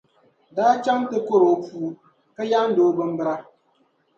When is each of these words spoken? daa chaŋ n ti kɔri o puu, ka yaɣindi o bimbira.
daa 0.55 0.73
chaŋ 0.83 0.99
n 1.01 1.05
ti 1.09 1.17
kɔri 1.27 1.45
o 1.53 1.55
puu, 1.65 1.87
ka 2.35 2.41
yaɣindi 2.49 2.81
o 2.87 2.95
bimbira. 2.97 3.35